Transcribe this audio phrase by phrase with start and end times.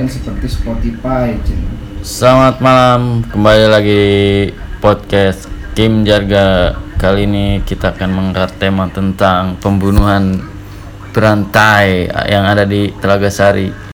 [0.00, 1.36] lain seperti Spotify.
[2.00, 4.04] Selamat malam, kembali lagi
[4.80, 5.44] podcast
[5.76, 6.72] Kim Jarga.
[6.96, 10.40] Kali ini kita akan mengangkat tema tentang pembunuhan
[11.12, 13.68] berantai yang ada di Telaga Sari.